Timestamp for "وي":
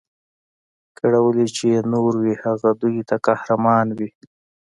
2.21-2.33, 3.97-4.09